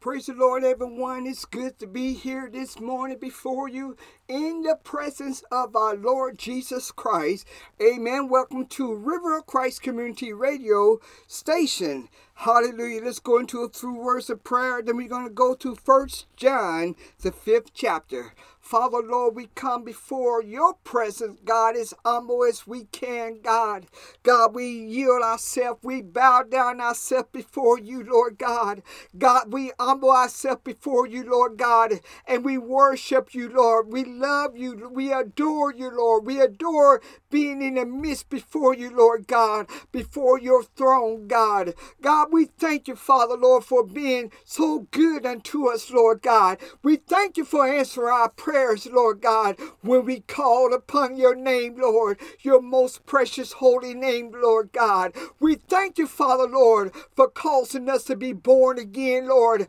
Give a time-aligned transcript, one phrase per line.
[0.00, 1.26] Praise the Lord, everyone.
[1.26, 3.96] It's good to be here this morning before you
[4.28, 7.46] in the presence of our Lord Jesus Christ.
[7.80, 8.28] Amen.
[8.28, 12.08] Welcome to River of Christ Community Radio Station.
[12.34, 13.02] Hallelujah.
[13.02, 14.80] Let's go into a few words of prayer.
[14.82, 18.32] Then we're going to go to First John, the fifth chapter.
[18.60, 23.86] Father, Lord, we come before your presence, God, as humble as we can, God.
[24.22, 28.82] God, we yield ourselves, we bow down ourselves before you, Lord God.
[29.16, 31.94] God, we humble ourselves before you, Lord God,
[32.26, 33.90] and we worship you, Lord.
[33.90, 36.26] We love you, we adore you, Lord.
[36.26, 37.00] We adore
[37.30, 41.74] being in the midst before you, Lord God, before your throne, God.
[42.02, 46.58] God, we thank you, Father, Lord, for being so good unto us, Lord God.
[46.82, 51.76] We thank you for answering our prayers Lord God, when we call upon your name,
[51.78, 55.14] Lord, your most precious holy name, Lord God.
[55.40, 59.68] We thank you, Father, Lord, for causing us to be born again, Lord.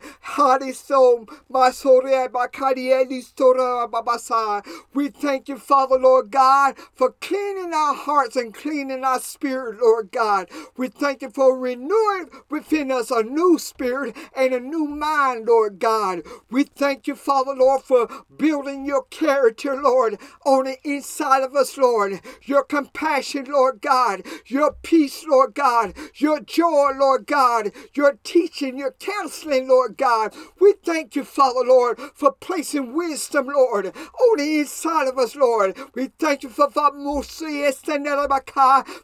[4.94, 10.10] We thank you, Father, Lord God, for cleaning our hearts and cleaning our spirit, Lord
[10.12, 10.48] God.
[10.76, 15.78] We thank you for renewing within us a new spirit and a new mind, Lord
[15.78, 16.22] God.
[16.50, 21.76] We thank you, Father, Lord, for building your character, Lord, on the inside of us,
[21.76, 22.20] Lord.
[22.44, 24.22] Your compassion, Lord God.
[24.46, 25.94] Your peace, Lord God.
[26.16, 27.72] Your joy, Lord God.
[27.94, 30.34] Your teaching, your counseling, Lord God.
[30.60, 33.94] We thank you, Father, Lord, for placing wisdom, Lord,
[34.36, 35.76] the inside of us, Lord.
[35.94, 36.68] We thank you for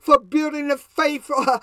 [0.00, 1.58] for building the faith, uh,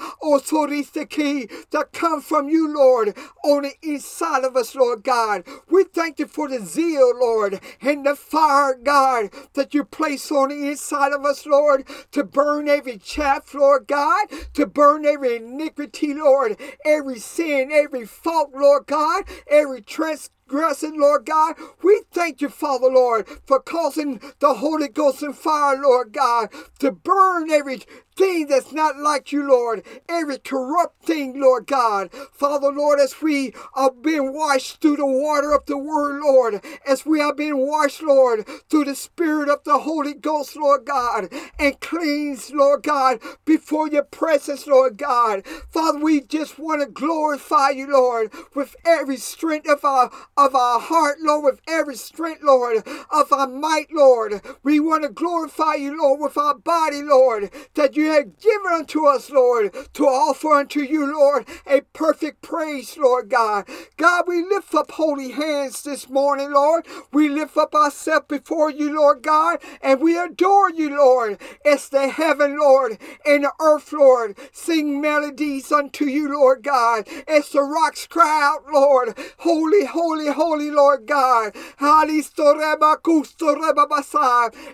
[1.10, 5.46] key that come from you, Lord, on the inside of us, Lord God.
[5.70, 10.50] We thank you for the zeal, Lord, and the fire, God, that you place on
[10.50, 16.14] the inside of us, Lord, to burn every chaff, Lord God, to burn every iniquity,
[16.14, 21.56] Lord, every sin, every fault, Lord God, every transgression transgressing, Lord God.
[21.84, 26.92] We thank you, Father, Lord, for causing the Holy Ghost and fire, Lord God, to
[26.92, 27.82] burn every
[28.16, 29.84] thing that's not like you, Lord.
[30.08, 32.12] Every corrupt thing, Lord God.
[32.34, 37.06] Father, Lord, as we are being washed through the water of the Word, Lord, as
[37.06, 41.30] we are being washed, Lord, through the Spirit of the Holy Ghost, Lord God,
[41.60, 45.46] and cleansed, Lord God, before your presence, Lord God.
[45.70, 50.80] Father, we just want to glorify you, Lord, with every strength of our of our
[50.80, 54.42] heart, Lord, with every strength, Lord, of our might, Lord.
[54.64, 58.72] We want to glorify you, Lord, with our body, Lord, that you you have given
[58.74, 63.68] unto us, Lord, to offer unto you, Lord, a perfect praise, Lord God.
[63.98, 66.86] God, we lift up holy hands this morning, Lord.
[67.14, 71.40] We lift up ourselves before you, Lord God, and we adore you, Lord.
[71.66, 77.08] As the heaven, Lord, and the earth, Lord, sing melodies unto you, Lord God.
[77.28, 81.56] As the rocks cry out, Lord, holy, holy, holy, Lord God.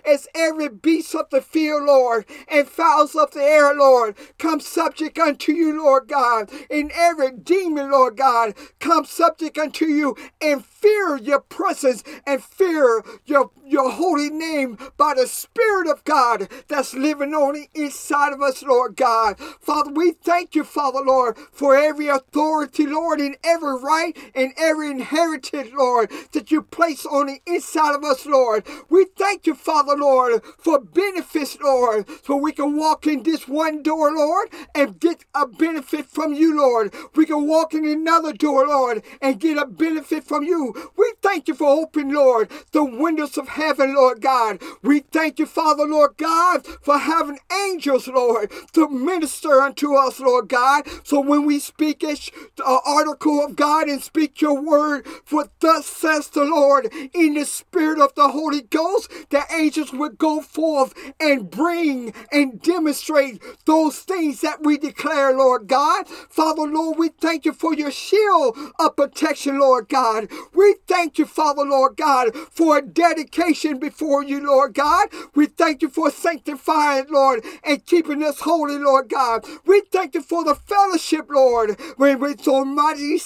[0.04, 5.18] As every beast of the field, Lord, and fowls of the air, Lord, come subject
[5.18, 6.50] unto you, Lord God.
[6.70, 13.02] And every demon, Lord God, come subject unto you and fear your presence and fear
[13.26, 18.42] your, your holy name by the Spirit of God that's living on the inside of
[18.42, 19.38] us, Lord God.
[19.60, 24.90] Father, we thank you, Father, Lord, for every authority, Lord, and every right and every
[24.90, 28.66] inheritance, Lord, that you place on the inside of us, Lord.
[28.88, 33.82] We thank you, Father, Lord, for benefits, Lord, so we can walk in this one
[33.82, 36.94] door, Lord, and get a benefit from you, Lord.
[37.14, 40.69] We can walk in another door, Lord, and get a benefit from you.
[40.96, 44.60] We thank you for opening, Lord, the windows of heaven, Lord God.
[44.82, 47.38] We thank you, Father, Lord God, for having
[47.68, 50.86] angels, Lord, to minister unto us, Lord God.
[51.04, 56.28] So when we speak an article of God and speak your word, for thus says
[56.28, 61.50] the Lord, in the spirit of the Holy Ghost, the angels would go forth and
[61.50, 66.08] bring and demonstrate those things that we declare, Lord God.
[66.08, 70.28] Father, Lord, we thank you for your shield of protection, Lord God.
[70.54, 75.08] We thank you, Father, Lord God, for a dedication before you, Lord God.
[75.34, 79.44] We thank you for sanctifying, Lord, and keeping us holy, Lord God.
[79.66, 83.18] We thank you for the fellowship, Lord, when we so mighty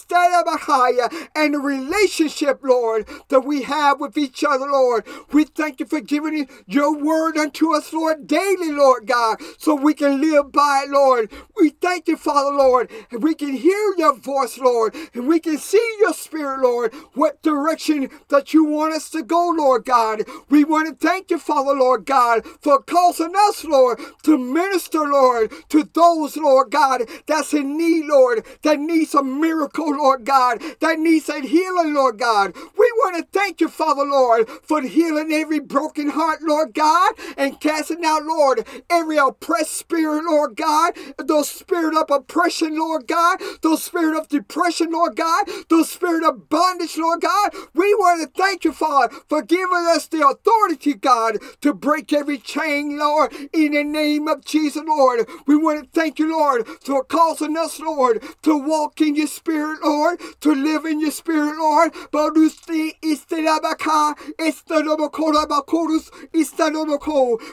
[1.34, 5.06] and the relationship, Lord, that we have with each other, Lord.
[5.32, 9.94] We thank you for giving your word unto us, Lord, daily, Lord God, so we
[9.94, 11.30] can live by it, Lord.
[11.56, 15.58] We thank you, Father, Lord, and we can hear your voice, Lord, and we can
[15.58, 16.92] see your spirit, Lord,
[17.24, 20.24] what direction that you want us to go, Lord God.
[20.50, 25.50] We want to thank you, Father, Lord God, for causing us, Lord, to minister, Lord,
[25.70, 30.98] to those, Lord God, that's in need, Lord, that needs a miracle, Lord God, that
[30.98, 32.54] needs a healing, Lord God.
[32.54, 37.58] We want to thank you, Father, Lord, for healing every broken heart, Lord God, and
[37.58, 43.82] casting out, Lord, every oppressed spirit, Lord God, those spirit of oppression, Lord God, those
[43.82, 47.50] spirit of depression, Lord God, those spirit of bondage, Lord God.
[47.74, 52.38] We want to thank you, Father, for giving us the authority, God, to break every
[52.38, 55.28] chain, Lord, in the name of Jesus, Lord.
[55.46, 59.80] We want to thank you, Lord, for causing us, Lord, to walk in your spirit,
[59.82, 61.92] Lord, to live in your spirit, Lord.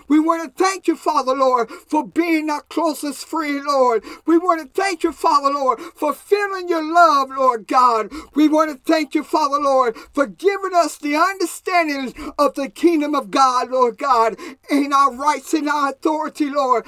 [0.07, 4.03] We want to thank you, Father, Lord, for being our closest friend, Lord.
[4.25, 8.11] We want to thank you, Father, Lord, for feeling your love, Lord God.
[8.35, 13.15] We want to thank you, Father, Lord, for giving us the understanding of the kingdom
[13.15, 14.35] of God, Lord God,
[14.69, 16.85] and our rights and our authority, Lord.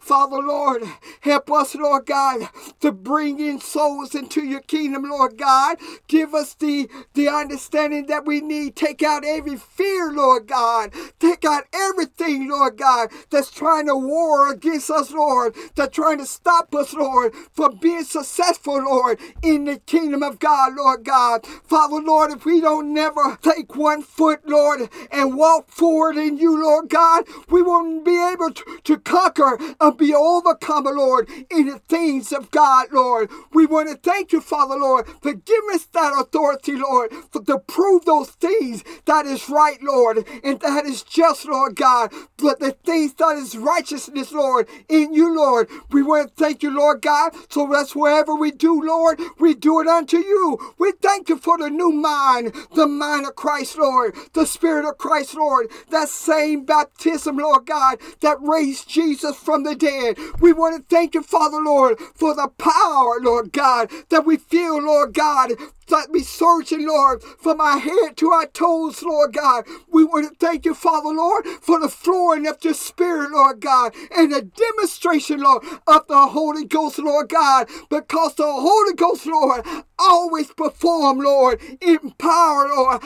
[0.00, 0.82] Father, Lord,
[1.20, 2.48] help us, Lord God,
[2.80, 5.78] to bring in souls into your kingdom, Lord God.
[6.08, 8.76] Give us the, the understanding that we need.
[8.76, 10.92] Take out every fear, Lord God.
[11.18, 16.26] Take out everything, Lord God, that's trying to war against us, Lord, that's trying to
[16.26, 21.46] stop us, Lord, from being successful, Lord, in the kingdom of God, Lord God.
[21.64, 26.62] Father, Lord, if we don't never take one foot, Lord, and walk forward in you,
[26.62, 31.78] Lord God, we won't be able to, to conquer and be overcome, Lord, in the
[31.88, 33.30] things of God, Lord.
[33.52, 37.58] We want to thank you, Father, Lord, for giving us that authority, Lord, for, to
[37.58, 42.72] prove those things that is right, Lord, and that is just, Lord God, but the
[42.84, 45.68] things that is righteousness, Lord, in you, Lord.
[45.90, 47.32] We want to thank you, Lord God.
[47.48, 50.74] So that's wherever we do, Lord, we do it unto you.
[50.78, 54.98] We thank you for the new mind, the mind of Christ, Lord, the Spirit of
[54.98, 60.16] Christ, Lord, that same baptism, Lord God, that raised Jesus from the dead.
[60.40, 64.80] We want to thank you, Father, Lord, for the power, Lord God, that we feel,
[64.82, 65.52] Lord God,
[65.90, 69.64] let me search, searching, Lord, from our head to our toes, Lord God.
[69.90, 73.94] We want to thank you, Father, Lord, for the flowing of your Spirit, Lord God,
[74.16, 79.64] and the demonstration, Lord, of the Holy Ghost, Lord God, because the Holy Ghost, Lord,
[79.98, 83.02] always perform, Lord, in power, Lord,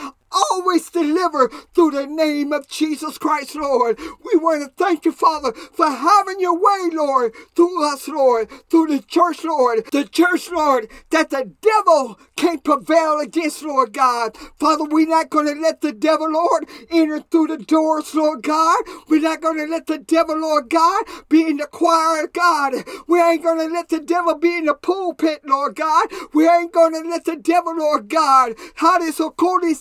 [0.51, 3.99] always deliver through the name of Jesus Christ, Lord.
[3.99, 8.87] We want to thank you, Father, for having your way, Lord, through us, Lord, through
[8.87, 14.37] the church, Lord, the church, Lord, that the devil can't prevail against, Lord God.
[14.59, 18.77] Father, we're not going to let the devil, Lord, enter through the doors, Lord God.
[19.07, 22.73] We're not going to let the devil, Lord God, be in the choir, God.
[23.07, 26.07] We ain't going to let the devil be in the pulpit, Lord God.
[26.33, 29.75] We ain't going to let the devil, Lord God, how this according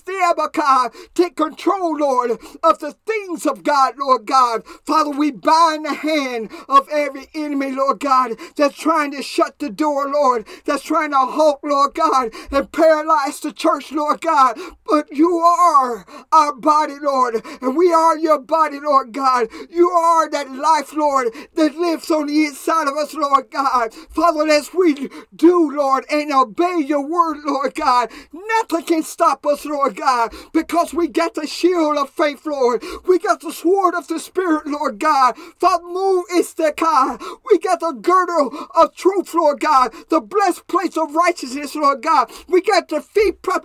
[1.15, 2.33] take control, Lord,
[2.63, 4.65] of the things of God, Lord God.
[4.87, 9.71] Father, we bind the hand of every enemy, Lord God, that's trying to shut the
[9.71, 14.59] door, Lord, that's trying to halt, Lord God, and paralyze the church, Lord God.
[14.87, 19.49] But you are our body, Lord, and we are your body, Lord God.
[19.71, 23.93] You are that life, Lord, that lives on the inside of us, Lord God.
[23.95, 29.65] Father, as we do, Lord, and obey your word, Lord God, nothing can stop us,
[29.65, 32.83] Lord God, because we got the shield of faith, Lord.
[33.07, 35.37] We got the sword of the Spirit, Lord God.
[36.35, 37.21] Is the God.
[37.51, 39.93] We got the girdle of truth, Lord God.
[40.09, 42.31] The blessed place of righteousness, Lord God.
[42.49, 43.65] We got the feet prep,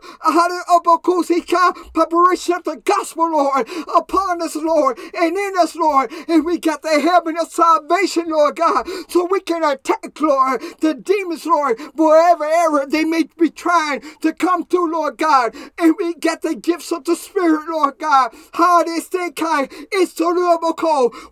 [1.94, 6.12] preparation of the gospel, Lord, upon us, Lord, and in us, Lord.
[6.27, 10.94] And we got the heaven of salvation, Lord God, so we can attack, Lord, the
[10.94, 15.56] demons, Lord, wherever area they may be trying to come through, Lord God.
[15.77, 18.34] And we got the gifts of the Spirit, Lord God.
[18.53, 20.31] How this thing kind is so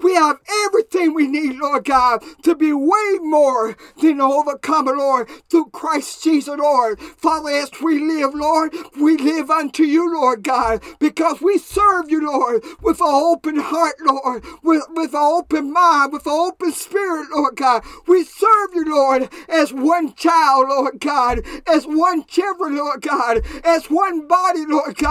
[0.02, 5.70] We have everything we need, Lord God, to be way more than overcomer, Lord, through
[5.72, 7.00] Christ Jesus, Lord.
[7.00, 12.26] Father, as we live, Lord, we live unto you, Lord God, because we serve you,
[12.26, 17.28] Lord, with an open heart, Lord, with, with an open mind, with an open spirit,
[17.36, 17.84] Lord God.
[18.08, 23.86] We serve you, Lord, as one child, Lord God, as one children, Lord God, as
[23.90, 25.09] one body, Lord God.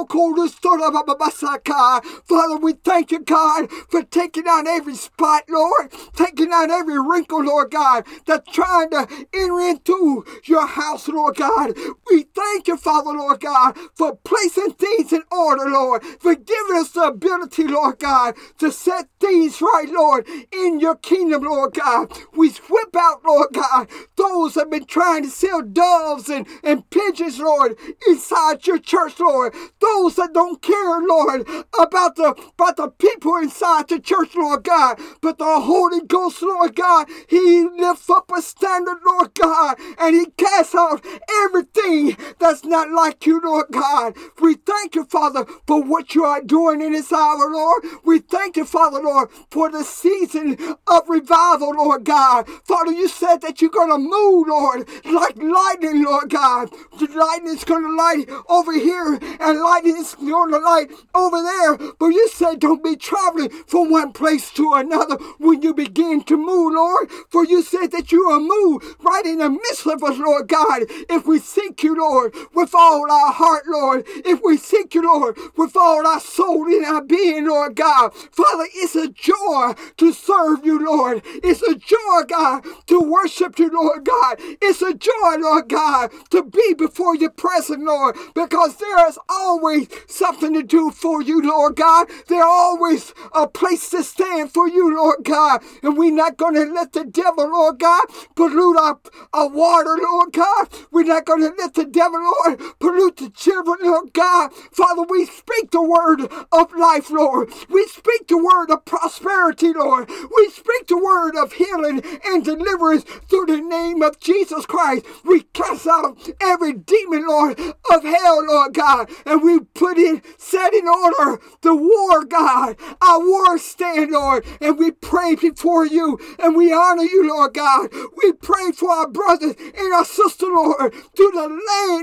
[2.28, 7.44] Father, we thank you, God, for taking out every spot, Lord, taking out every wrinkle,
[7.44, 11.74] Lord God, that's trying to enter into your house, Lord God.
[12.10, 16.92] We thank you, Father, Lord God, for placing things in order, Lord, for giving us
[16.92, 22.12] the ability, Lord God, to set things right, Lord, in your kingdom, Lord God.
[22.34, 26.48] We We whip out, Lord God, those that have been trying to sell doves and,
[26.64, 29.54] and pigeons, Lord, inside your church, Lord.
[29.82, 31.48] Those that don't care, Lord,
[31.80, 35.00] about the about the people inside the church, Lord God.
[35.22, 40.28] But the Holy Ghost, Lord God, He lifts up a standard, Lord God, and He
[40.38, 41.06] casts out
[41.46, 44.16] everything that's not like you, Lord God.
[44.42, 47.84] We thank you, Father, for what you are doing in this hour, Lord.
[48.06, 50.58] We thank you, Father, Lord, for the season
[50.88, 52.48] of revival, Lord God.
[52.66, 56.70] Father, you said that you're going to move, Lord, like lightning, Lord God.
[57.00, 61.78] The lightning's going to light over here and lightning's going to light over there.
[62.00, 66.38] But you said don't be traveling from one place to another when you begin to
[66.38, 67.10] move, Lord.
[67.30, 70.84] For you said that you are moved right in the midst of us, Lord God.
[71.10, 74.04] If we seek you, Lord, with all our heart, Lord.
[74.08, 78.14] If we seek you, Lord, with all our soul in our being, Lord God.
[78.16, 81.22] Father, it's a joy to serve you, Lord.
[81.26, 84.38] It's a joy, God, to worship you, Lord God.
[84.40, 89.88] It's a joy, Lord God, to be before your presence, Lord, because there is always
[90.08, 92.08] something to do for you, Lord God.
[92.28, 95.62] There's always a place to stand for you, Lord God.
[95.84, 99.00] And we're not going to let the devil, Lord God, pollute our,
[99.34, 100.68] our water, Lord God.
[100.92, 104.54] We're not going to let the devil, Lord, pollute the children, Lord God.
[104.72, 107.52] Father, we speak the word of life, Lord.
[107.70, 110.10] We speak the word of prosperity, Lord.
[110.10, 115.06] We speak the word of healing and deliverance through the name of Jesus Christ.
[115.24, 120.74] We cast out every demon, Lord, of hell, Lord God, and we put in, set
[120.74, 126.56] in order the war, God, our war stand, Lord, and we pray before you and
[126.56, 127.90] we honor you, Lord God.
[128.24, 131.50] We pray for our brothers and our sister, Lord, through the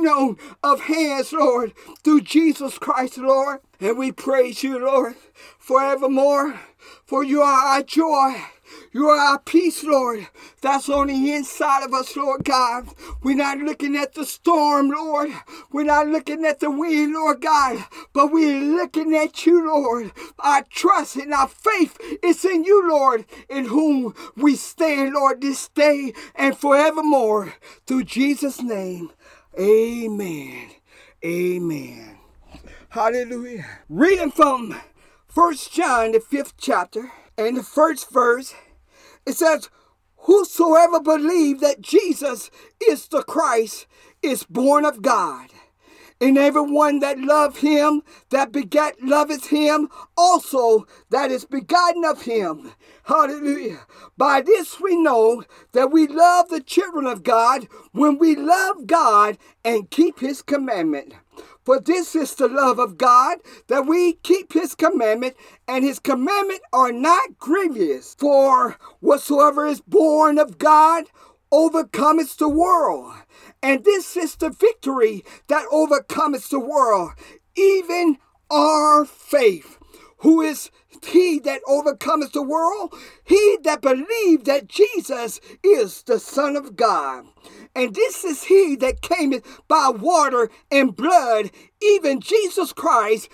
[0.07, 3.61] on of hands, Lord, through Jesus Christ, Lord.
[3.81, 5.15] And we praise you, Lord,
[5.59, 6.61] forevermore,
[7.05, 8.35] for you are our joy.
[8.93, 10.29] You are our peace, Lord.
[10.63, 12.89] That's on the inside of us, Lord God.
[13.23, 15.31] We're not looking at the storm, Lord.
[15.73, 20.13] We're not looking at the wind, Lord God, but we're looking at you, Lord.
[20.39, 25.69] Our trust and our faith is in you, Lord, in whom we stand, Lord, this
[25.69, 27.55] day and forevermore.
[27.87, 29.11] Through Jesus' name,
[29.59, 30.71] amen.
[31.25, 32.19] Amen.
[32.91, 33.67] Hallelujah.
[33.89, 34.81] Reading from
[35.29, 38.55] First John, the fifth chapter, and the first verse,
[39.27, 39.69] it says,
[40.25, 42.51] Whosoever believe that Jesus
[42.89, 43.87] is the Christ
[44.23, 45.51] is born of God.
[46.21, 52.73] And everyone that love him, that begat loveth him, also that is begotten of him.
[53.05, 53.87] Hallelujah.
[54.19, 59.39] By this we know that we love the children of God when we love God
[59.65, 61.15] and keep his commandment.
[61.65, 65.37] For this is the love of God, that we keep his commandment,
[65.69, 68.15] and his commandment are not grievous.
[68.19, 71.05] For whatsoever is born of God
[71.53, 73.15] overcometh the world.
[73.63, 77.13] And this is the victory that overcometh the world,
[77.57, 78.19] even
[78.51, 79.79] our faith.
[80.19, 80.71] Who is
[81.03, 82.95] he that overcometh the world?
[83.25, 87.25] He that believed that Jesus is the Son of God.
[87.75, 89.33] And this is he that came
[89.69, 91.51] by water and blood,
[91.81, 93.31] even Jesus Christ,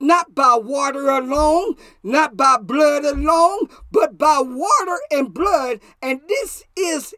[0.00, 5.80] not by water alone, not by blood alone, but by water and blood.
[6.02, 7.14] And this is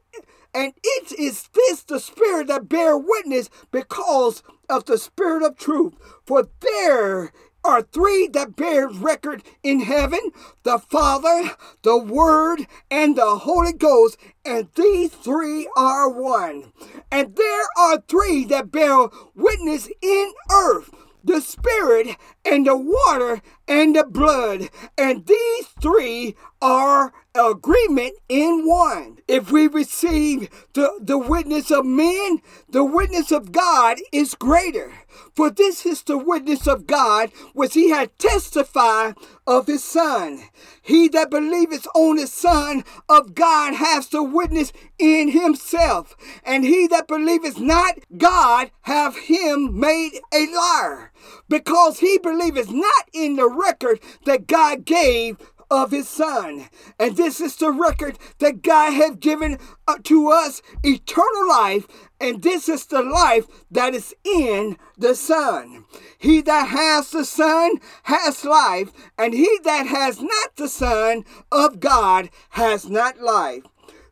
[0.56, 5.92] and it is this the spirit that bear witness because of the spirit of truth.
[6.25, 7.30] For there
[7.62, 10.30] are three that bear record in heaven
[10.62, 11.50] the Father,
[11.82, 16.72] the Word, and the Holy Ghost, and these three are one.
[17.12, 20.90] And there are three that bear witness in earth
[21.26, 24.70] the Spirit, and the water, and the blood.
[24.96, 29.19] And these three are agreement in one.
[29.28, 34.93] If we receive the, the witness of men, the witness of God is greater.
[35.35, 39.14] For this is the witness of God, which he had testified
[39.47, 40.43] of his Son.
[40.83, 46.16] He that believeth on the Son of God has the witness in himself.
[46.45, 51.12] And he that believeth not God have him made a liar,
[51.49, 55.38] because he believeth not in the record that God gave
[55.70, 56.68] of his son.
[56.99, 61.87] And this is the record that God has given uh, to us eternal life.
[62.20, 65.85] And this is the life that is in the Son.
[66.18, 67.73] He that has the Son
[68.04, 73.64] has life, and he that has not the Son of God has not life.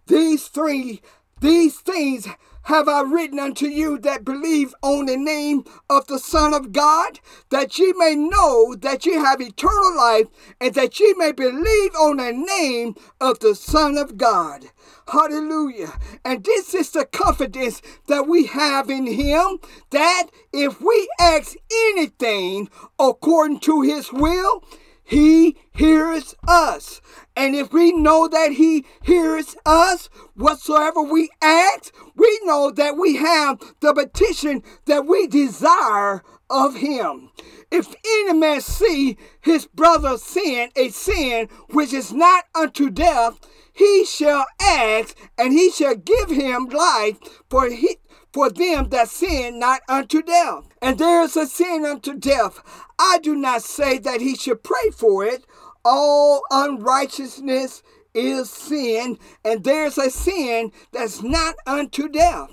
[0.07, 1.01] These three
[1.41, 2.29] These things
[2.65, 7.21] have I written unto you that believe on the name of the Son of God,
[7.51, 10.27] that ye may know that ye have eternal life,
[10.61, 14.67] and that ye may believe on the name of the Son of God.
[15.09, 15.99] Hallelujah.
[16.25, 19.59] And this is the confidence that we have in Him
[19.91, 21.57] that if we ask
[21.89, 24.65] anything according to His will,
[25.05, 27.01] He hears us.
[27.37, 33.17] And if we know that He hears us, whatsoever we ask, we know that we
[33.17, 37.31] have the petition that we desire of Him.
[37.71, 43.41] If any man see his brother sin a sin which is not unto death,
[43.73, 47.19] he shall ask, and he shall give him life
[47.51, 47.97] for he,
[48.35, 50.67] for them that sin not unto death.
[50.83, 52.61] And there is a sin unto death.
[52.99, 55.47] I do not say that he should pray for it.
[55.85, 62.51] All unrighteousness is sin, and there's a sin that's not unto death.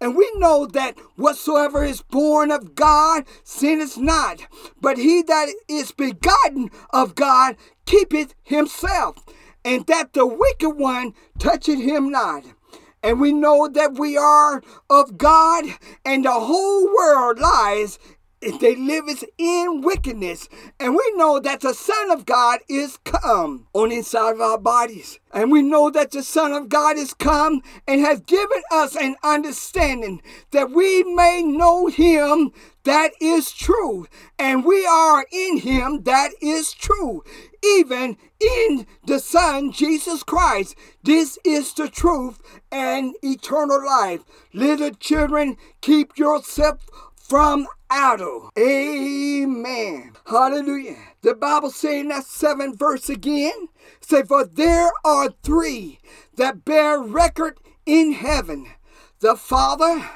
[0.00, 4.46] And we know that whatsoever is born of God sinneth not,
[4.80, 9.24] but he that is begotten of God keepeth himself,
[9.64, 12.44] and that the wicked one toucheth him not.
[13.06, 15.64] And we know that we are of God,
[16.04, 18.00] and the whole world lies
[18.40, 20.48] they liveth in wickedness.
[20.78, 25.18] And we know that the Son of God is come on inside of our bodies.
[25.32, 29.16] And we know that the Son of God is come and has given us an
[29.24, 32.52] understanding that we may know him
[32.84, 34.06] that is true.
[34.38, 37.24] And we are in him that is true.
[37.64, 40.76] Even in the Son, Jesus Christ.
[41.02, 42.40] This is the truth
[42.70, 44.20] and eternal life.
[44.52, 48.50] Little children, keep yourself from Adam.
[48.58, 50.12] Amen.
[50.26, 50.96] Hallelujah.
[51.22, 53.68] The Bible saying that seventh verse again.
[54.00, 55.98] Say, for there are three
[56.36, 58.68] that bear record in heaven.
[59.20, 60.08] The Father,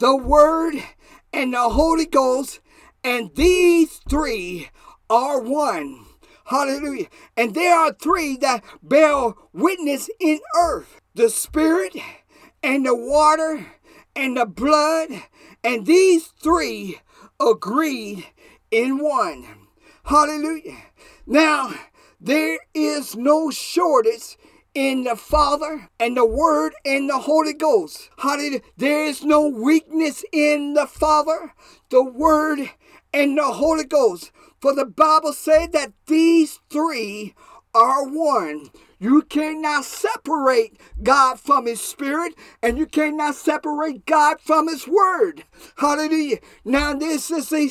[0.00, 0.74] the Word,
[1.32, 2.60] and the Holy Ghost.
[3.02, 4.70] And these three
[5.08, 6.06] are one.
[6.46, 7.06] Hallelujah.
[7.36, 11.00] And there are three that bear witness in earth.
[11.14, 11.96] The Spirit
[12.62, 13.66] and the water
[14.16, 15.10] and the blood
[15.64, 17.00] and these three
[17.40, 18.26] agreed
[18.70, 19.46] in one.
[20.04, 20.76] Hallelujah.
[21.26, 21.74] Now,
[22.20, 24.36] there is no shortage
[24.74, 28.10] in the Father and the Word and the Holy Ghost.
[28.18, 28.60] Hallelujah.
[28.76, 31.54] There is no weakness in the Father,
[31.90, 32.70] the Word,
[33.14, 34.32] and the Holy Ghost.
[34.60, 37.34] For the Bible said that these three
[37.74, 38.70] are one.
[39.04, 45.44] You cannot separate God from His Spirit, and you cannot separate God from His Word.
[45.76, 46.38] Hallelujah.
[46.64, 47.68] Now, this is a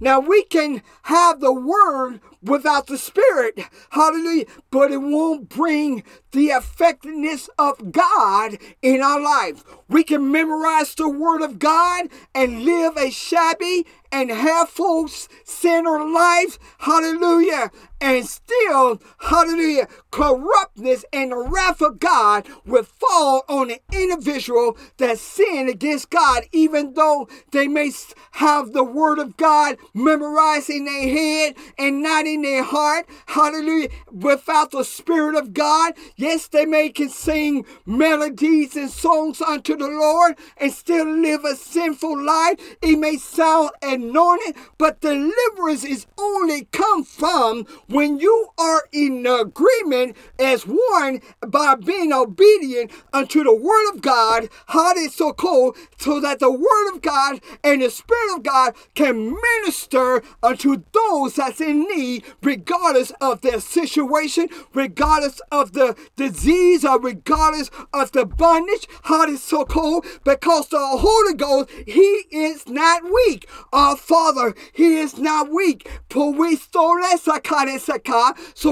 [0.00, 3.58] Now, we can have the Word without the Spirit.
[3.88, 4.44] Hallelujah.
[4.70, 6.02] But it won't bring
[6.32, 9.64] the effectiveness of God in our life.
[9.88, 16.58] We can memorize the Word of God and live a shabby and half-full sinner life.
[16.78, 17.70] Hallelujah.
[18.00, 25.18] And still, hallelujah, corruptness and the wrath of God will fall on an individual that
[25.18, 27.90] sin against God, even though they may
[28.32, 33.08] have the word of God memorized in their head and not in their heart.
[33.26, 33.88] Hallelujah.
[34.12, 39.88] Without the Spirit of God, yes, they may can sing melodies and songs unto the
[39.88, 42.76] Lord and still live a sinful life.
[42.82, 50.16] It may sound anointed, but deliverance is only come from when you are in agreement
[50.38, 54.48] as one by being obedient unto the word of God.
[54.66, 58.74] How is so cold, so that the word of God and the spirit of God
[58.94, 66.84] can minister unto those that's in need, regardless of their situation, regardless of the disease,
[66.84, 68.86] or regardless of the bondage.
[69.04, 70.06] How is so cold?
[70.24, 73.48] because the Holy Ghost, He is not weak.
[73.72, 75.88] Our Father, He is not weak.
[76.12, 76.30] So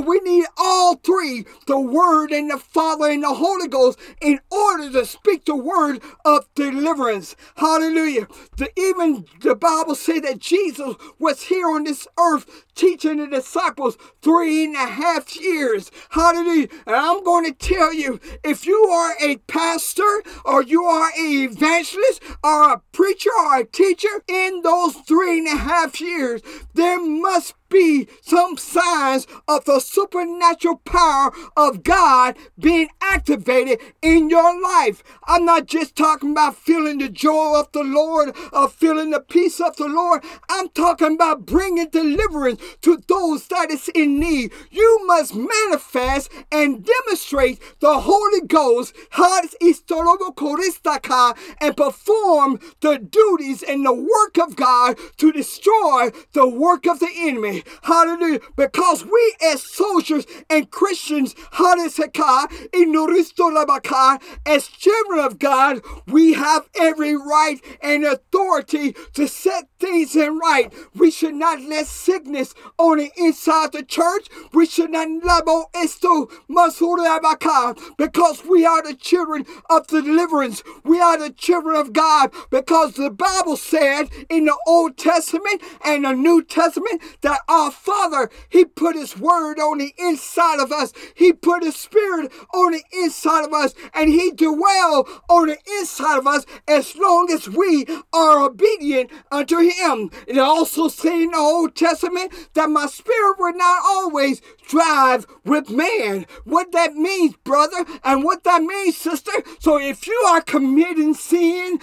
[0.00, 4.90] we need all three the Word and the Father and the Holy Ghost in order
[4.92, 7.36] to speak the word of deliverance.
[7.56, 8.28] Hallelujah.
[8.56, 13.96] The, even the Bible said that Jesus was here on this earth teaching the disciples
[14.22, 15.90] three and a half years.
[16.10, 16.68] Hallelujah.
[16.86, 21.50] And I'm going to tell you if you are a pastor or you are an
[21.50, 26.42] evangelist or a preacher or a teacher in those three and a half years,
[26.74, 34.60] there must be some signs of the supernatural power of God being activated in your
[34.62, 35.02] life.
[35.26, 39.60] I'm not just talking about feeling the joy of the Lord or feeling the peace
[39.60, 40.22] of the Lord.
[40.48, 44.52] I'm talking about bringing deliverance to those that is in need.
[44.70, 48.94] You must manifest and demonstrate the Holy Ghost
[51.60, 57.10] and perform the duties and the work of God to destroy the work of the
[57.16, 57.62] enemy.
[57.82, 58.40] Hallelujah.
[58.56, 61.34] Because we as soldiers and Christians,
[64.46, 70.72] as children of God, we have every right and authority to set things in right.
[70.94, 74.28] We should not let sickness on the inside the church.
[74.52, 76.28] We should not labo esto
[77.96, 80.62] because we are the children of the deliverance.
[80.84, 86.04] We are the children of God because the Bible said in the Old Testament and
[86.04, 90.92] the New Testament that our Father, He put His word on the inside of us.
[91.14, 96.18] He put His Spirit on the inside of us and He dwell on the inside
[96.18, 100.10] of us as long as we are obedient unto Him.
[100.26, 105.70] It also says in the Old Testament that my spirit would not always drive with
[105.70, 106.26] man.
[106.44, 109.32] What that means, brother, and what that means, sister.
[109.60, 111.78] So if you are committing sin,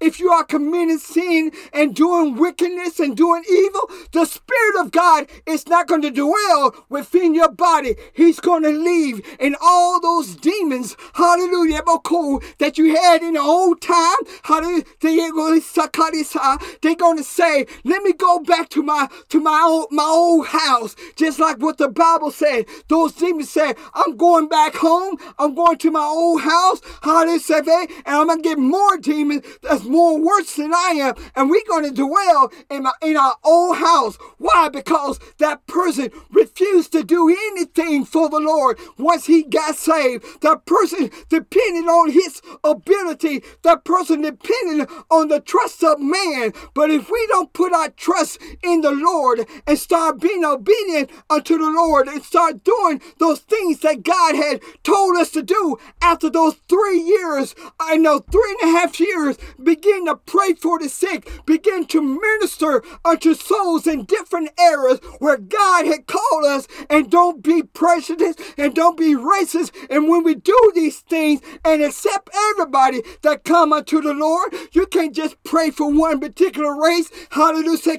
[0.00, 5.26] if you are committing sin and doing wickedness and doing evil, the Spirit of God
[5.46, 7.96] is not going to dwell within your body.
[8.12, 9.20] He's going to leave.
[9.38, 11.82] And all those demons, hallelujah,
[12.58, 18.40] that you had in the old time, hallelujah, they're going to say, let me go
[18.40, 20.96] back to my to my old, my old house.
[21.16, 22.66] Just like what the Bible said.
[22.88, 25.16] Those demons said, I'm going back home.
[25.38, 26.80] I'm going to my old house.
[27.02, 27.86] Hallelujah.
[28.06, 31.14] And I'm to get more demons that's more worse than I am.
[31.36, 34.16] And we're to dwell in, my, in our old house.
[34.38, 34.68] Why?
[34.68, 40.24] Because that person refused to do anything for the Lord once he got saved.
[40.42, 43.42] That person depended on his ability.
[43.62, 46.52] That person depended on the trust of man.
[46.74, 51.58] But if we don't put our trust in the Lord and start being obedient unto
[51.58, 56.30] the Lord and start doing those things that God had told us to do after
[56.30, 60.88] those three years, I know three and a half years, begin to pray for the
[60.88, 67.10] sick, begin to minister unto souls in different areas where God had called us, and
[67.10, 69.72] don't be prejudiced and don't be racist.
[69.90, 74.86] And when we do these things and accept everybody that come unto the Lord, you
[74.86, 77.10] can't just pray for one particular race.
[77.30, 77.98] Hallelujah.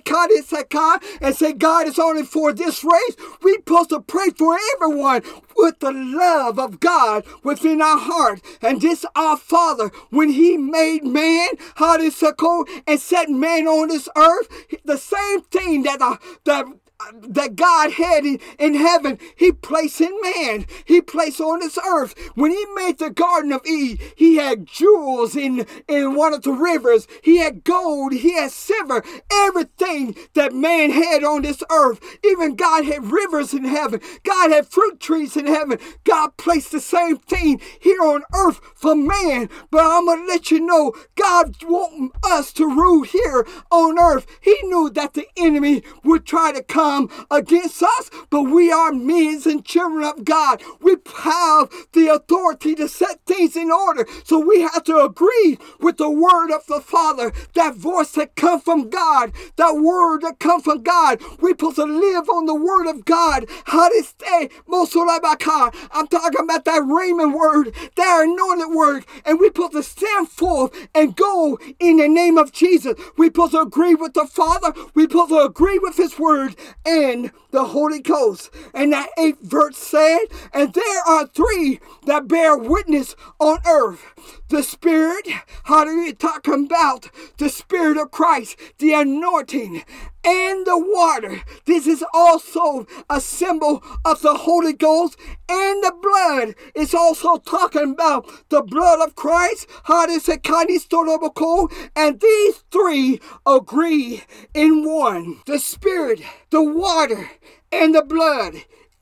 [1.21, 3.15] And say God is only for this race.
[3.41, 5.23] We supposed to pray for everyone
[5.55, 8.41] with the love of God within our heart.
[8.61, 14.47] And this our Father, when He made man, hallelujah, and set man on this earth,
[14.85, 16.79] the same thing that the, the
[17.21, 20.65] that God had in, heaven, He placed in man.
[20.85, 22.17] He placed on this earth.
[22.35, 26.51] When He made the Garden of Eden, He had jewels in, in one of the
[26.51, 27.07] rivers.
[27.23, 28.13] He had gold.
[28.13, 29.03] He had silver.
[29.31, 31.99] Everything that man had on this earth.
[32.23, 34.01] Even God had rivers in heaven.
[34.23, 35.79] God had fruit trees in heaven.
[36.03, 39.49] God placed the same thing here on earth for man.
[39.71, 44.25] But I'm going to let you know, God wants us to rule here on earth.
[44.41, 48.91] He knew that the enemy would try to come come against us, but we are
[48.91, 50.61] men and children of God.
[50.81, 54.07] We have the authority to set things in order.
[54.23, 58.63] So we have to agree with the word of the Father, that voice that comes
[58.63, 61.21] from God, that word that comes from God.
[61.39, 63.45] We're supposed to live on the word of God.
[63.65, 64.49] How to stay
[65.91, 70.71] I'm talking about that rhema word, that anointed word, and we're supposed to stand forth
[70.95, 72.95] and go in the name of Jesus.
[73.17, 77.31] We're supposed to agree with the Father, we're supposed to agree with his word, and
[77.51, 78.49] the Holy Ghost.
[78.73, 80.19] And that eighth verse said,
[80.53, 84.01] And there are three that bear witness on earth
[84.49, 85.27] the Spirit,
[85.65, 89.83] how do you talk about the Spirit of Christ, the anointing,
[90.23, 91.41] and the water.
[91.65, 96.55] This is also a symbol of the Holy Ghost and the blood.
[96.75, 99.67] It's also talking about the blood of Christ.
[101.95, 107.31] And these three agree in one the Spirit, the water,
[107.71, 108.55] and the blood.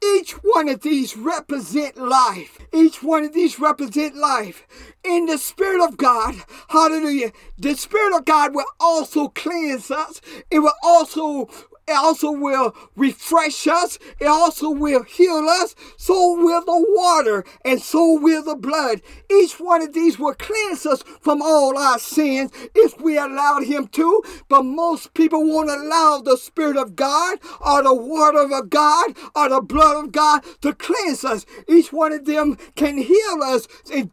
[0.03, 2.59] Each one of these represent life.
[2.73, 4.67] Each one of these represent life.
[5.03, 6.35] In the Spirit of God,
[6.69, 10.21] hallelujah, the Spirit of God will also cleanse us.
[10.51, 11.49] It will also
[11.87, 13.97] it also will refresh us.
[14.19, 15.73] It also will heal us.
[15.95, 19.01] So will the water and so will the blood.
[19.31, 23.87] Each one of these will cleanse us from all our sins if we allowed Him
[23.89, 24.21] to.
[24.49, 29.49] But most people won't allow the Spirit of God or the water of God or
[29.49, 31.45] the blood of God to cleanse us.
[31.69, 33.65] Each one of them can heal us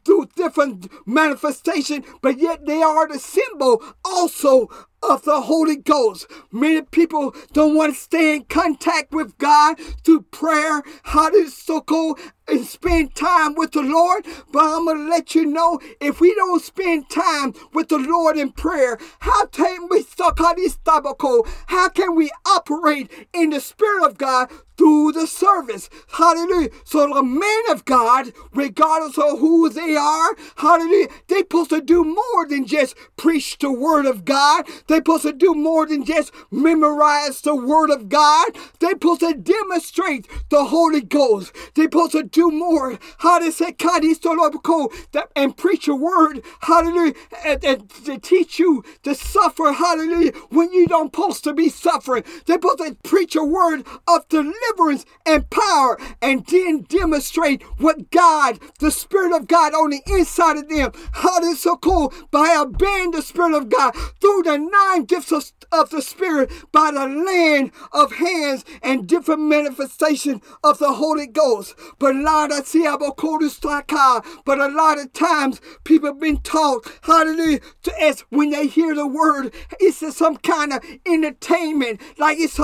[0.04, 4.68] through different manifestations, but yet they are the symbol also
[5.10, 6.26] of the Holy Ghost.
[6.52, 10.82] Many people don't want to stay in contact with God through prayer.
[11.04, 12.18] How does so cool?
[12.48, 14.26] And spend time with the Lord.
[14.52, 18.36] But I'm going to let you know if we don't spend time with the Lord
[18.36, 20.04] in prayer, how can we
[21.66, 25.88] how can we operate in the Spirit of God through the service.
[26.08, 26.70] Hallelujah.
[26.84, 32.04] So the men of God, regardless of who they are, hallelujah, they supposed to do
[32.04, 34.66] more than just preach the word of God.
[34.88, 38.56] They supposed to do more than just memorize the word of God.
[38.80, 41.54] They supposed to demonstrate the Holy Ghost.
[41.74, 42.98] They supposed to do more.
[43.18, 43.74] How to say
[45.36, 50.86] and preach a word, hallelujah, and, and to teach you to suffer, hallelujah, when you
[50.86, 52.24] don't supposed to be suffering.
[52.46, 58.58] They're supposed to preach a word of deliverance and power and then demonstrate what God,
[58.80, 62.12] the Spirit of God on the inside of them, how this so cool.
[62.30, 66.90] By obeying the Spirit of God through the nine gifts of, of the Spirit by
[66.90, 71.74] the land of hands and different manifestation of the Holy Ghost.
[71.98, 72.16] But
[74.44, 78.94] but a lot of times people have been taught, hallelujah, to as when they hear
[78.94, 82.58] the word, it's some kind of entertainment, like it's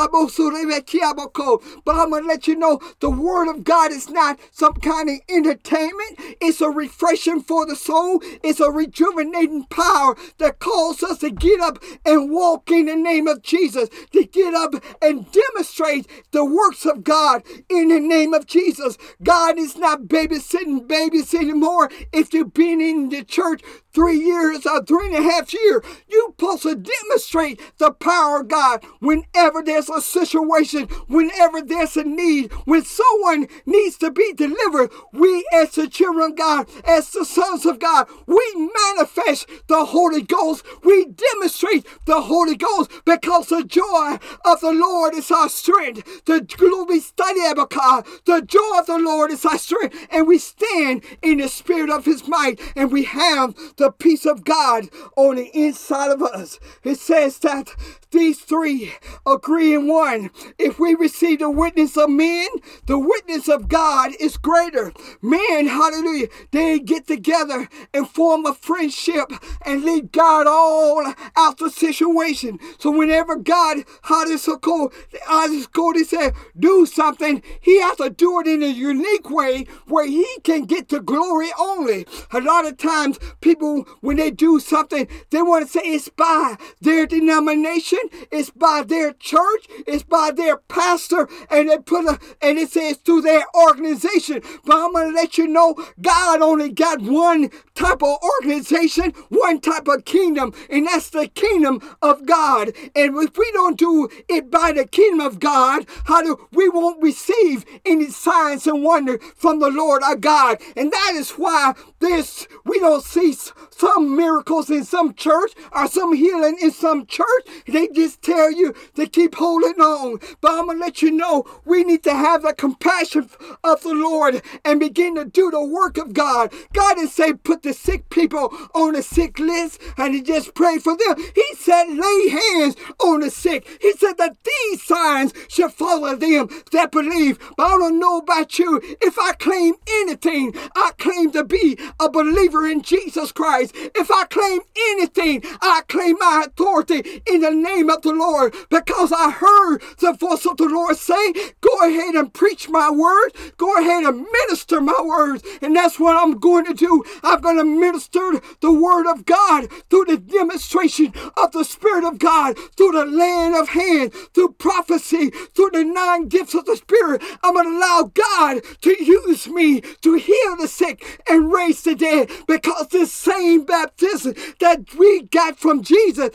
[1.85, 5.17] but I'm to let you know the Word of God is not some kind of
[5.29, 6.19] entertainment.
[6.41, 8.21] It's a refreshing for the soul.
[8.43, 13.27] It's a rejuvenating power that calls us to get up and walk in the name
[13.27, 18.47] of Jesus, to get up and demonstrate the works of God in the name of
[18.47, 18.97] Jesus.
[19.23, 21.91] God is not babysitting babies anymore.
[22.13, 25.83] If you've been in the church three years or three and a half years.
[26.09, 32.05] You're supposed to demonstrate the power of God whenever there's a situation, whenever there's a
[32.05, 34.91] need, when someone needs to be delivered.
[35.13, 40.23] We, as the children of God, as the sons of God, we manifest the Holy
[40.23, 40.65] Ghost.
[40.85, 46.25] We demonstrate the Holy Ghost because the joy of the Lord is our strength.
[46.25, 51.39] The glory study the joy of the Lord is our strength, and we stand in
[51.39, 56.13] the spirit of his might, and we have the peace of God on the inside
[56.13, 56.61] of us.
[56.85, 57.71] It says that
[58.11, 58.93] these three
[59.27, 60.31] agree in one.
[60.59, 62.47] If we receive the witness of men,
[62.87, 64.93] the witness of God is greater.
[65.23, 69.31] Men, hallelujah, they get together and form a friendship
[69.65, 72.59] and lead God all out the situation.
[72.79, 74.91] So whenever God, hallelujah,
[75.29, 79.67] I go to say, do something, he has to do it in a unique way
[79.87, 82.07] where he can get the glory only.
[82.33, 83.70] A lot of times people,
[84.01, 87.99] when they do something, they want to say it's by their denomination
[88.31, 92.97] it's by their church, it's by their pastor, and they put a and it says
[92.99, 94.43] through their organization.
[94.65, 99.89] But I'm gonna let you know God only got one type of organization, one type
[99.89, 102.73] of kingdom, and that's the kingdom of God.
[102.95, 107.03] And if we don't do it by the kingdom of God, how do we won't
[107.03, 110.59] receive any signs and wonder from the Lord our God.
[110.77, 113.35] And that is why this we don't see
[113.71, 117.47] some miracles in some church or some healing in some church.
[117.67, 120.21] They just tell you to keep holding on.
[120.41, 123.29] But I'm going to let you know we need to have the compassion
[123.65, 126.53] of the Lord and begin to do the work of God.
[126.73, 130.79] God didn't say put the sick people on the sick list and he just pray
[130.79, 131.17] for them.
[131.35, 133.67] He said lay hands on the sick.
[133.81, 137.39] He said that these signs should follow them that believe.
[137.57, 138.81] But I don't know about you.
[139.01, 143.50] If I claim anything, I claim to be a believer in Jesus Christ.
[143.59, 144.61] If I claim
[144.91, 150.13] anything, I claim my authority in the name of the Lord because I heard the
[150.13, 153.31] voice of the Lord say, Go ahead and preach my word.
[153.57, 155.43] Go ahead and minister my words.
[155.63, 157.03] And that's what I'm going to do.
[157.23, 162.19] I'm going to minister the word of God through the demonstration of the Spirit of
[162.19, 167.23] God, through the land of hand, through prophecy, through the nine gifts of the Spirit.
[167.43, 171.95] I'm going to allow God to use me to heal the sick and raise the
[171.95, 176.31] dead because this same baptism that we got from Jesus,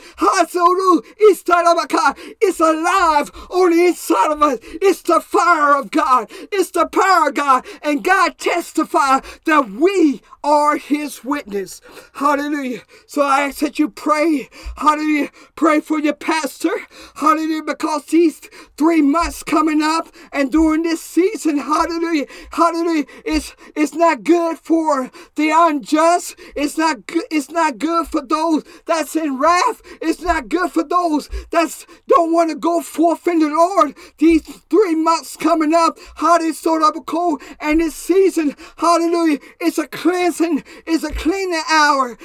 [2.40, 4.58] it's alive on the inside of us.
[4.62, 6.28] It's the fire of God.
[6.52, 7.66] It's the power of God.
[7.82, 11.80] And God testifies that we are his witness.
[12.14, 12.82] Hallelujah.
[13.06, 14.48] So I ask that you pray.
[14.76, 15.30] Hallelujah.
[15.56, 16.70] Pray for your pastor.
[17.16, 17.64] Hallelujah.
[17.64, 18.40] Because these
[18.76, 22.26] three months coming up and during this season, hallelujah.
[22.52, 23.06] Hallelujah.
[23.24, 26.36] It's, it's not good for the unjust.
[26.54, 27.24] It's not good.
[27.30, 29.82] It's not good for those that's in wrath.
[30.00, 33.96] It's not good for those that don't want to go forth in the Lord.
[34.18, 39.78] These three months coming up, hot is so up cold, and this season, hallelujah, it's
[39.78, 42.16] a cleansing, it's a cleaning hour.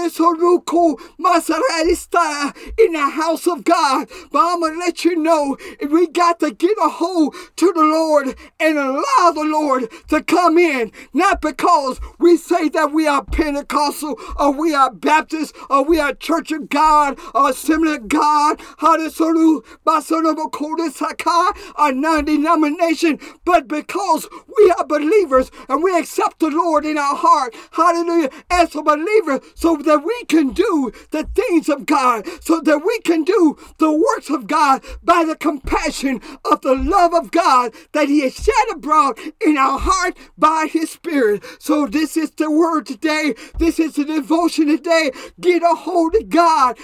[0.00, 1.00] Is so cold,
[2.78, 4.08] in the house of God.
[4.30, 5.56] But I'm gonna let you know
[5.90, 10.58] we got to get a hold to the Lord and allow the Lord to come
[10.58, 15.54] in, not because we say that we are Pentecostal or we are Baptist?
[15.68, 17.18] Or we are Church of God?
[17.34, 18.60] Or Assembly of God,
[21.78, 24.28] or non-denomination, but because
[24.58, 29.40] we are believers and we accept the Lord in our heart, hallelujah, as a believer,
[29.54, 33.92] so that we can do the things of God, so that we can do the
[33.92, 38.54] works of God by the compassion of the love of God that He has shed
[38.72, 41.44] abroad in our heart by His Spirit.
[41.58, 43.34] So this is the word today.
[43.58, 45.10] This is the devotion today.
[45.40, 46.78] Get a hold of God.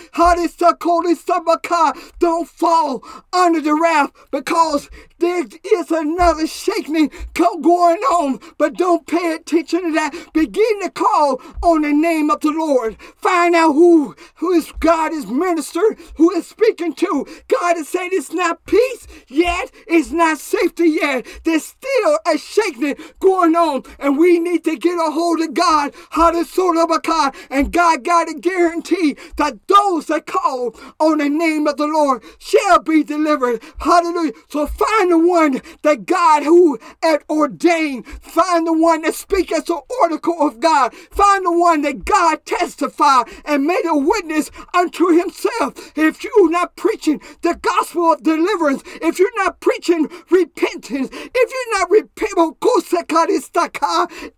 [2.18, 9.34] Don't fall under the wrath because there is another shaking going on, but don't pay
[9.34, 10.14] attention to that.
[10.32, 12.96] Begin to call on the name of the Lord.
[13.16, 17.26] Find out who, who is God is minister, who is speaking to.
[17.48, 21.26] God is saying it's not peace yet, it's not safety yet.
[21.44, 25.94] There's still a shaking going on, and we need to get a hold of God.
[26.10, 30.74] How to sort of a God, and God got a guarantee that those that call
[31.00, 33.62] on the name of the Lord shall be delivered.
[33.78, 34.32] Hallelujah.
[34.48, 38.06] So find Find the one that God who had ordained.
[38.06, 40.92] Find the one that speaks as the oracle of God.
[40.94, 45.92] Find the one that God testified and made a witness unto himself.
[45.96, 51.78] If you're not preaching the gospel of deliverance, if you're not preaching repentance, if you're
[51.78, 52.54] not repenting, oh,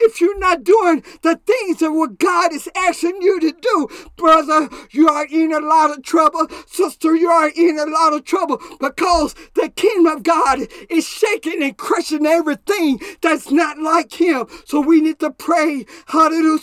[0.00, 4.68] if you're not doing the things that what God is asking you to do, brother,
[4.90, 6.46] you are in a lot of trouble.
[6.66, 11.06] Sister, you are in a lot of trouble because the kingdom of God God is
[11.06, 14.46] shaking and crushing everything that's not like Him.
[14.64, 16.60] So we need to pray, hallelujah,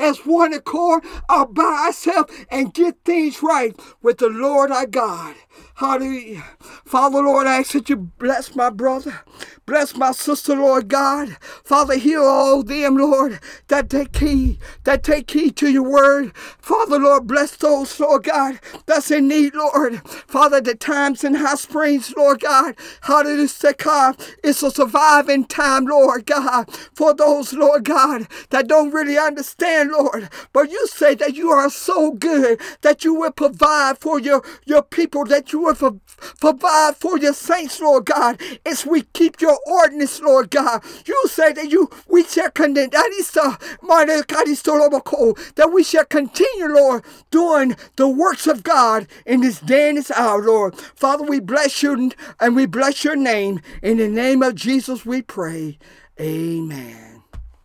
[0.00, 5.36] as one accord, or by ourselves, and get things right with the Lord our God.
[5.76, 6.44] Hallelujah.
[6.84, 9.20] Father, Lord, I ask that you bless my brother.
[9.66, 11.36] Bless my sister, Lord God.
[11.64, 16.36] Father, heal all them, Lord, that take heed, that take heed to your word.
[16.36, 20.06] Father, Lord, bless those, Lord God, that's in need, Lord.
[20.08, 22.76] Father, the times in hot springs, Lord God.
[23.02, 23.48] Hallelujah.
[24.44, 30.28] It's a surviving time, Lord God, for those, Lord God, that don't really understand, Lord.
[30.52, 34.82] But you say that you are so good that you will provide for your, your
[34.82, 36.00] people, that you will
[36.40, 40.82] provide for your saints, Lord God, as we keep your ordinance, Lord God.
[41.06, 43.56] You say that you we shall continue uh,
[45.56, 50.10] that we shall continue, Lord, doing the works of God in this day and this
[50.10, 50.76] hour, Lord.
[50.76, 53.60] Father, we bless you and we bless your name.
[53.82, 55.78] In the name of Jesus, we pray.
[56.20, 57.03] Amen.